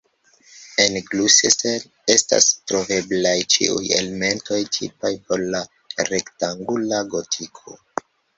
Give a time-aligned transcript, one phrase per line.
[0.83, 5.63] En Gloucester estas troveblaj ĉiuj elementoj tipaj por la
[6.09, 7.79] rektangula gotiko.